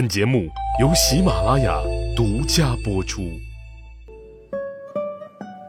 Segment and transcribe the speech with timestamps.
[0.00, 0.48] 本节目
[0.80, 1.78] 由喜马拉雅
[2.16, 3.38] 独家播出。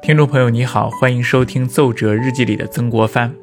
[0.00, 3.34] 听众朋友，你好，欢迎收听《奏折日记》里的曾国藩。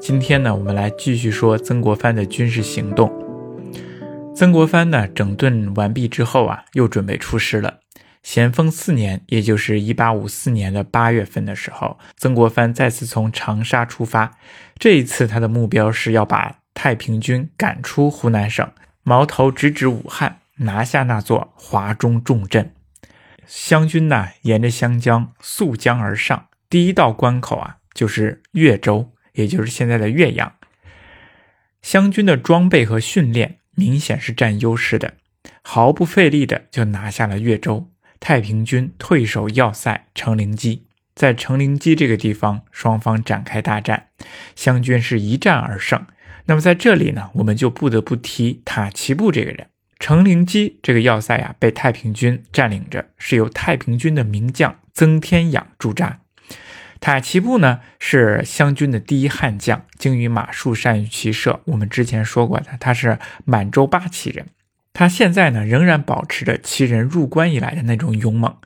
[0.00, 3.08] 今天呢，我们来继续说曾国藩的军事行动。
[4.34, 7.78] 曾国藩呢，整顿完毕之后啊，又准备出师了。
[8.24, 14.32] 咸丰四年，也就是一八五四年的八月份的时候，曾国藩再次从长沙出发。
[14.76, 22.74] 这一次，他的目标是要把太平军赶出湖南省，矛头直指武汉，拿下那座华中重镇。
[23.46, 30.54] 湘军呢，沿着湘江溯江而上，第一道关口啊，就是岳州，也就是现在的岳阳。
[31.82, 35.14] 湘军的装备和训练明显是占优势的，
[35.62, 37.90] 毫不费力的就拿下了岳州。
[38.20, 40.82] 太平军退守要塞成陵矶，
[41.14, 44.06] 在成陵矶这个地方，双方展开大战，
[44.54, 46.06] 湘军是一战而胜。
[46.46, 49.68] 那么在这里呢，我们就不得不提塔奇布这个人。
[49.98, 56.18] 成陵矶这个要塞啊，被太平军占领着，是由太平军的名将曾天养驻扎。
[56.98, 61.60] 塔奇布呢，是湘军的第一悍将，精于马术，善于骑射。
[61.66, 64.46] 我们之前说过的，他是满洲八旗人。
[64.92, 68.56] 他现在呢，仍然保持着其人入关以来的那种勇猛。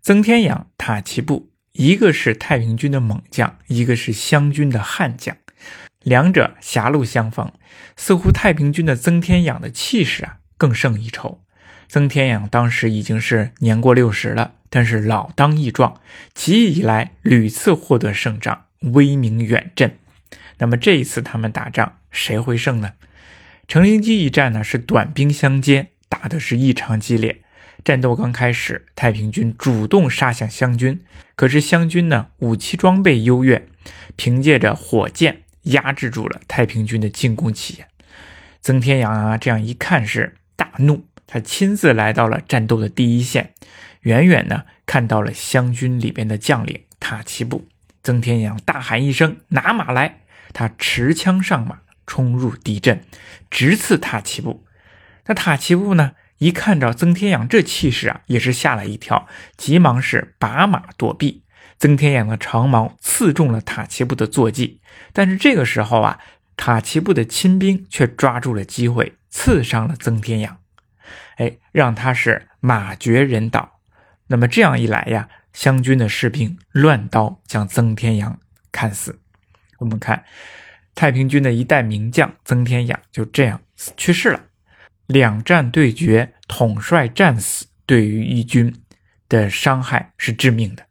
[0.00, 5.36] 曾天养、塔奇布，一个是太平军的猛将，一个是湘军的悍将，
[6.08, 7.52] 两者狭路相逢，
[7.96, 11.44] 似乎太平军的曾天养的气势啊更胜一筹。
[11.86, 16.00] 曾天养当时已经是年过六十了，但是老当益壮，
[16.34, 19.96] 起义以来屡次获得胜仗，威名远震。
[20.58, 22.92] 那么这一次他们打仗，谁会胜呢？
[23.66, 27.42] 成陵矶一战呢是短兵相接，打的是异常激烈。
[27.84, 31.00] 战斗刚开始，太平军主动杀向湘军，
[31.36, 33.66] 可是湘军呢武器装备优越，
[34.16, 37.88] 凭借着火箭压制住了太平军的进攻起点。
[38.60, 43.54] 曾天养啊这样一看是大怒，他亲自来到了战斗的第一线，
[44.02, 47.66] 远远呢看到了湘军里边的将领塔奇布。
[48.02, 50.20] 曾天养大喊一声：“拿马来！”
[50.52, 51.80] 他持枪上马。
[52.10, 53.04] 冲入敌阵，
[53.50, 54.64] 直刺塔奇布。
[55.26, 56.12] 那塔奇布呢？
[56.38, 59.28] 一看着曾天养这气势啊，也是吓了一跳，
[59.58, 61.42] 急忙是拔马躲避。
[61.78, 64.80] 曾天养的长矛刺中了塔奇布的坐骑，
[65.12, 66.18] 但是这个时候啊，
[66.56, 70.58] 塔奇布的亲兵却抓住了机会，刺伤了曾天养。
[71.36, 73.80] 哎，让他是马绝人倒。
[74.26, 78.38] 那么这样一来呀，湘军的士兵乱刀将曾天养
[78.72, 79.20] 砍死。
[79.78, 80.24] 我们看。
[80.94, 83.60] 太平军的一代名将曾天养就这样
[83.96, 84.40] 去世了。
[85.06, 88.74] 两战对决，统帅战死，对于义军
[89.28, 90.87] 的伤害是致命的。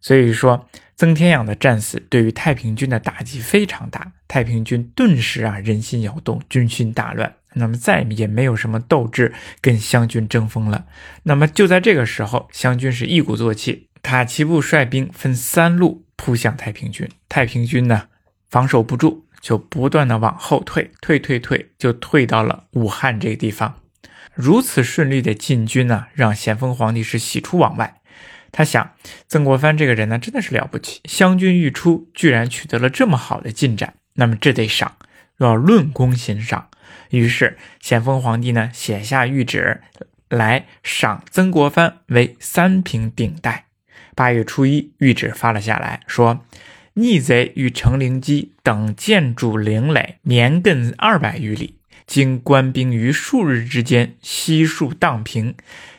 [0.00, 4.12] 所以说，曾天养的战死对于太平军的打击非常大。
[4.26, 10.86] 太平军顿时啊人心摇动，军心大乱，那么再也没有什么斗志跟湘军争锋了。
[11.22, 17.08] 那么就在这个时候，湘军是一鼓作气，塔奇布率兵分三路扑向太平军。
[17.28, 18.08] 太平军呢
[18.48, 19.24] 防守不住。
[19.40, 23.76] 就不断的往后退，退退退，就退到了武汉这个地方。
[24.34, 27.97] 如此顺利的进军呢，让咸丰皇帝是喜出望外。
[28.52, 28.92] 他想，
[29.26, 31.00] 曾国藩这个人呢，真的是了不起。
[31.04, 34.96] 湘军欲出，居然取得了这么好的进展，那么这得赏，
[35.38, 36.68] 要论功行赏。
[37.10, 39.80] 于是，咸丰皇帝呢，写下谕旨
[40.28, 43.66] 来赏曾国藩为三品顶戴。
[44.14, 46.44] 八月初一，谕旨发了下来，说。
[46.94, 51.76] 逆贼与成陵矶等建筑陵垒绵亘二百余里，
[52.08, 55.54] 经官兵于数日之间悉数荡平，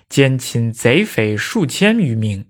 [0.10, 2.46] 奸侵贼匪数千余名，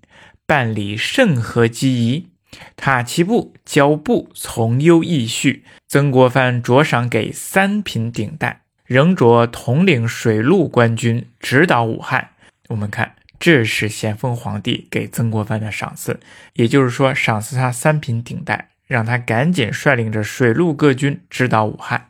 [0.48, 2.30] 办理甚合机宜。
[2.76, 12.30] 塔其布交部从优义序，曾国藩着赏给三品顶戴，仍着统领水陆官军，直捣武汉。
[12.70, 13.14] 我们看。
[13.40, 16.20] 这是咸丰皇帝给曾国藩的赏赐，
[16.56, 22.10] 也就是说，赏赐他三品顶戴，让他赶紧率领着水陆各军直捣武汉。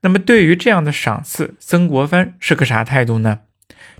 [0.00, 3.40] 那么，对于这样的赏赐，曾国藩是个啥态度呢？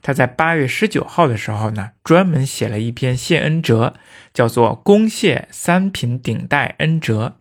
[0.02, 3.94] 他在八月十九号的时候呢，专门写了一篇谢恩折，
[4.32, 7.38] 叫做《公谢三品顶戴恩折》。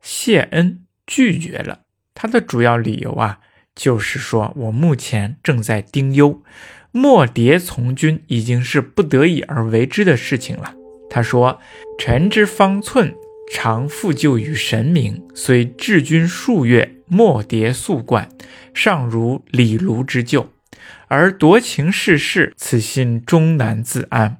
[0.00, 1.80] 谢恩拒绝了，
[2.14, 3.40] 他的主要理由啊，
[3.74, 6.42] 就是说我目前正在丁忧。
[6.90, 10.74] 莫迭从军已经是不得已而为之的事情了。
[11.10, 11.60] 他说
[11.98, 13.14] ：“臣之方寸
[13.52, 18.28] 常复旧于神明，虽治军数月，莫迭素冠，
[18.72, 20.48] 尚如李卢之旧，
[21.08, 24.38] 而夺情逝世，此心终难自安。”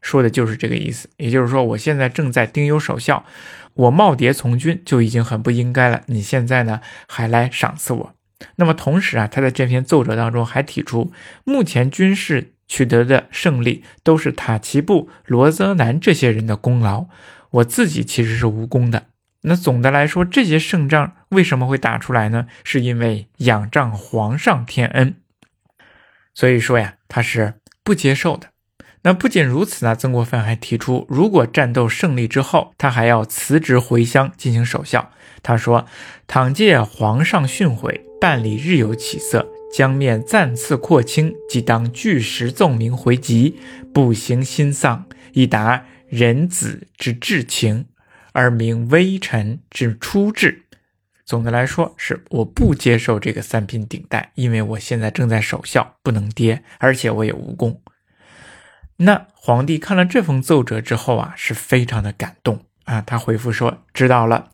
[0.00, 1.10] 说的就是这个意思。
[1.18, 3.24] 也就是说，我现在正在丁忧守孝，
[3.74, 6.02] 我蓦迭从军就已经很不应该了。
[6.06, 8.14] 你现在呢，还来赏赐我？
[8.56, 11.12] 那么同时啊，他在这篇奏折当中还提出，
[11.44, 17.06] 目前军事取得的胜利都是塔奇布、罗泽南这些人的功劳，
[17.50, 19.08] 我自己其实是无功的。
[19.42, 22.46] 那总的来说，这些胜仗为什么会打出来呢？
[22.64, 25.16] 是因为仰仗皇上天恩。
[26.34, 28.48] 所以说呀，他是不接受的。
[29.02, 35.10] 那不仅如此呢，曾国藩还提出，如果战斗胜利之后，他还要辞职回乡进行守孝。
[35.42, 35.86] 他说
[36.28, 43.58] ：“倘借皇上训诲，办理日有起色，将面暂次扩清，即当据实奏明回籍，
[43.94, 47.86] 不行心丧，以达人子之至情，
[48.32, 50.66] 而明微臣之初志。”
[51.30, 57.80] 总的来说，是我不接受这个三品顶戴，因为我现在正在守孝，不能跌，而且我也无功。
[58.96, 63.00] 那皇帝看了这封奏折之后啊，是非常的感动啊。
[63.00, 64.48] 他回复说：“知道了，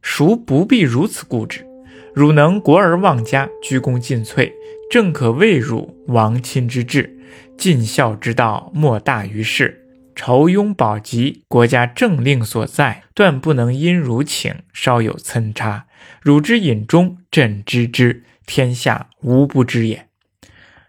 [0.00, 1.64] 孰不必如此固执。
[2.12, 4.52] 汝能国而忘家，鞠躬尽瘁，
[4.90, 7.16] 正可谓汝亡亲之志。
[7.56, 9.86] 尽孝之道，莫大于事。
[10.16, 15.86] 仇庸保疾，国家政令所在，断不能因汝请稍有参差。
[16.20, 20.08] 汝之隐忠，朕知之，天下无不知也。”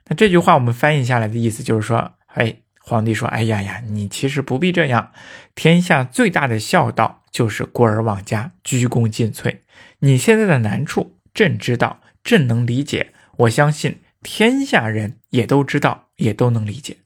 [0.07, 2.57] 那这句话我们翻译下来的意思就是说，哎。
[2.85, 5.13] 皇帝说：“哎呀呀，你其实不必这样。
[5.55, 9.59] 天下最大的孝道就是过而忘家，鞠躬尽瘁。
[9.99, 13.13] 你现在的难处，朕知道，朕能理解。
[13.37, 16.97] 我相信天下人也都知道，也都能理解。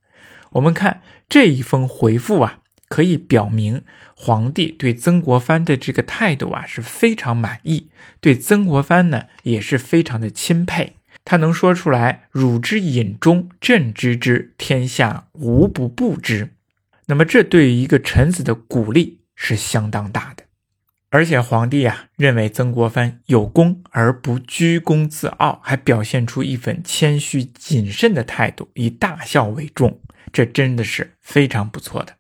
[0.54, 3.84] 我们看这一封回复啊，可以表明
[4.16, 7.90] 皇帝对曾国藩的这个态度啊是非常满意，
[8.20, 10.96] 对曾国藩呢也是非常的钦佩。”
[11.26, 16.54] 他能说出来“汝之隐忠，朕知之，天下无不不知”，
[17.08, 20.44] 那么这对于一个臣子的鼓励是相当大的。
[21.10, 30.00] 而且皇帝啊认为曾国藩有功而不居功自傲，还表现出一份谦虚谨慎的态度，以大孝为重，
[30.32, 32.14] 这真的是非常不错的。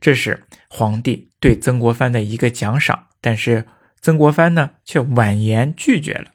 [0.00, 3.66] 这是皇帝对曾国藩的一个奖赏，但是
[4.00, 6.26] 曾国藩呢却婉言拒绝了。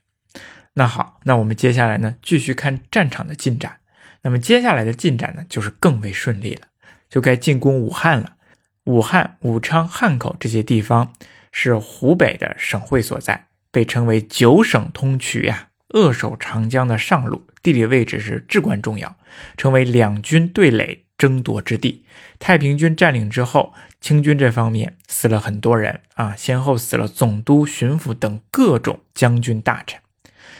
[0.73, 3.77] 那好，那我们接下来呢，继续看战场的进展。
[4.23, 6.67] 那么接下来的进展呢，就是更为顺利了，
[7.09, 8.35] 就该进攻武汉了。
[8.83, 11.13] 武汉、武昌、汉口这些地方
[11.51, 19.15] 是湖北的省会所在，被称为九省通衢呀，扼守长江的上路，地理位置是至关重要，
[19.55, 22.05] 成为两军对垒争夺之地。
[22.39, 29.99] 太平军占领之后，清军这方面死了很多人啊，先后死了总督、巡抚等各种将军大臣。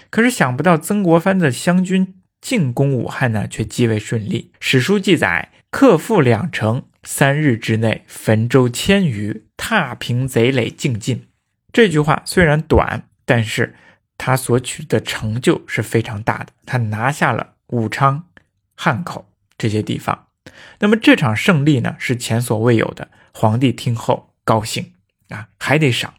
[0.10, 4.52] 可是想不到，曾国藩的湘军进攻武汉呢，却极为顺利。
[4.60, 11.28] 史书记载，克复两城，三日之内焚舟千余，踏平贼垒，尽尽。
[11.74, 13.76] 这句话虽然短，但是
[14.18, 16.48] 他所取的成就是非常大的。
[16.66, 18.24] 他拿下了武昌、
[18.76, 19.28] 汉口
[19.58, 20.28] 这些地方。
[20.80, 23.10] 那么这场胜利呢，是前所未有的。
[23.34, 24.94] 皇帝听后高兴
[25.30, 26.14] 啊，还得赏，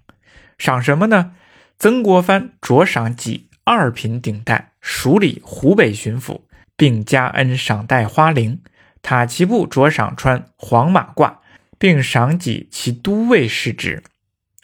[0.58, 1.32] 赏什么呢？
[1.78, 3.48] 曾国藩着赏己。
[3.68, 6.42] 二品顶戴，署理湖北巡抚，
[6.76, 8.60] 并加恩赏戴花翎。
[9.02, 11.38] 塔奇布着赏穿黄马褂，
[11.76, 14.04] 并赏给其都尉世职。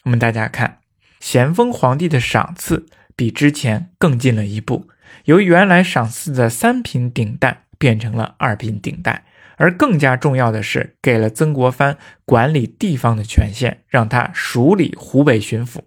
[0.05, 0.79] 我们大家看，
[1.19, 4.87] 咸丰皇帝的赏赐比之前更进了一步，
[5.25, 9.25] 由原来赏赐的三品顶戴变成了二品顶戴，
[9.57, 15.79] 而更加重要的是，给了曾国藩管理地方的权限，让他署理湖北巡抚。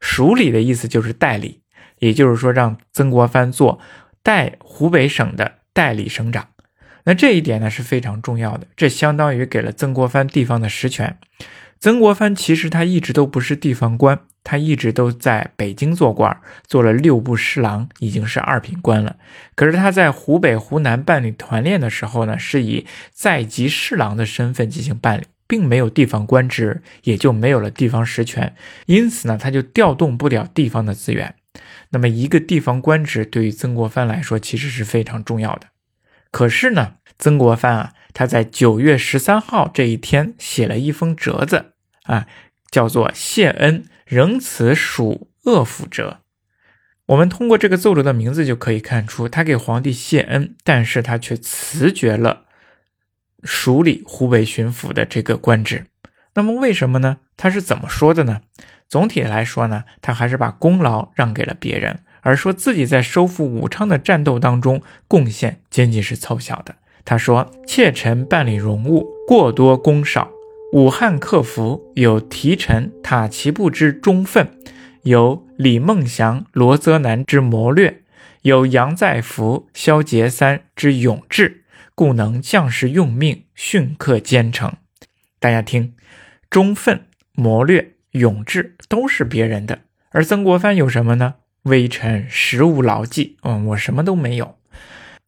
[0.00, 1.60] 署理的意思就是代理。
[2.00, 3.80] 也就是说，让曾国藩做
[4.22, 6.46] 代湖北省的代理省长，
[7.02, 8.68] 那这一点呢是非常重要的。
[8.76, 11.18] 这相当于给了曾国藩地方的实权。
[11.80, 16.34] 曾国藩其实他一直都不是地方官，他一直都在北京做官，
[16.66, 19.16] 做了六部侍郎，已经是二品官了。
[19.54, 28.54] 可是他在湖北、湖南办理团练的时候呢，是以在籍侍郎的身份进行办理，并没有地方官职，也就没有了地方实权。
[28.86, 31.34] 因此呢，他就调动不了地方的资源。
[31.90, 35.66] 那么，一个地方官职对于曾国藩来说其实是非常重要的。
[36.30, 41.72] 可是呢，曾国藩啊，他在九月十三号这一天写了一封折子
[42.04, 42.26] 啊，
[42.70, 46.20] 叫做“谢恩，仍此属恶府折”。
[47.06, 52.42] 我们通过这个奏折的名字就可以看出，他给皇帝谢恩，但是他却辞绝了
[53.42, 55.86] 署理湖北巡抚的这个官职。
[56.34, 57.18] 那么为什么呢？
[57.36, 58.42] 他是怎么说的呢？
[58.88, 66.76] 总体来说呢，他还是把功劳让给了别人，而说自己在收复武昌的战斗当中贡献仅仅是凑巧的。
[67.04, 70.30] 他说：“妾臣办理荣务过多功少，
[70.70, 74.50] 武汉克服有提臣塔奇布之忠愤，
[75.02, 78.02] 有李梦祥、罗泽南之谋略，
[78.42, 84.74] 有杨再福、萧杰三之勇志，故能将士用命，训克兼程。
[85.40, 85.94] 大家听，
[86.50, 89.78] 忠愤、谋略、勇志都是别人的，
[90.10, 91.36] 而曾国藩有什么呢？
[91.62, 94.57] 微臣实无牢记，嗯，我什么都没有。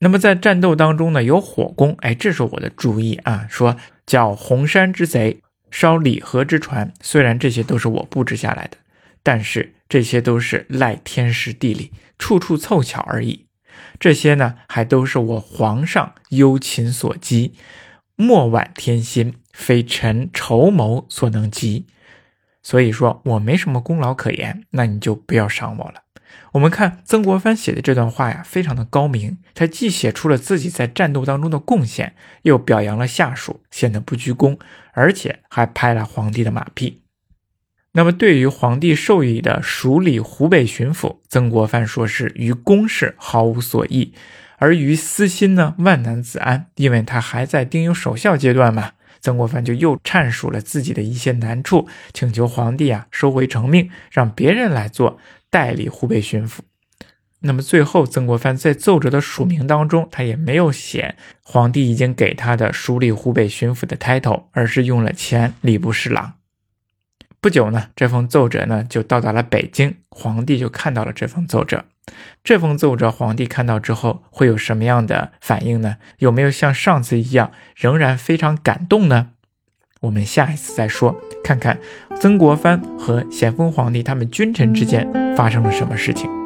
[0.03, 3.77] 那么在战斗当中呢，有火攻，哎，这是我的注意啊，说
[4.07, 8.79] 叫红山之贼烧李河之船，虽然这些都是我布置下来的，
[9.23, 13.47] 但是这些都是赖天时地利，处处凑巧而已。
[13.99, 17.53] 这些呢，还都是我皇上忧勤所积，
[18.17, 21.87] 莫挽天心，非臣筹谋所能及。
[22.63, 26.03] 所以说我没什么功劳可言，那你就不要赏我了。
[26.53, 29.39] 我们看曾国藩写的这段话呀，非常的高明。
[29.55, 34.59] 他既写出了自己在战斗当中的贡献，又表扬了下属，显得不居功，
[34.93, 37.03] 而且还拍了皇帝的马屁。
[37.93, 44.13] 那么，对于皇帝授予的署理湖北巡抚，曾国藩说是于公事毫无所益，
[44.59, 48.93] 而于私心呢，万难自安，因为他还在丁忧守孝阶段嘛。
[49.21, 55.19] 曾国藩就又阐述了自己的一些难处，请求皇帝啊收回成命，让别人来做
[55.51, 56.61] 代理湖北巡抚。
[57.41, 66.35] 那么最后，曾国藩在奏折的署名当中，他也没有写皇帝已经给他的署理湖北巡抚的 title，而是用了前礼部侍郎。
[67.41, 71.87] 不久呢，这封奏折呢就到达了北京，皇帝就看到了这封奏折。
[72.45, 75.97] 这封奏折，皇帝看到之后会有什么样的反应呢？
[76.19, 79.31] 有没有像上次一样仍然非常感动呢？
[80.01, 81.15] 我们下一次再说，
[81.45, 81.79] 看看
[82.19, 86.40] 曾国藩和咸丰皇帝他们君臣之间发生了什么事情。